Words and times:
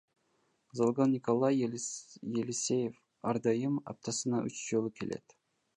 Залга 0.77 1.05
Николай 1.15 1.55
Елисеев 2.39 2.95
ар 3.29 3.37
дайым 3.45 3.75
аптасына 3.93 4.45
үч 4.51 4.65
жолу 4.71 4.95
келет. 5.01 5.41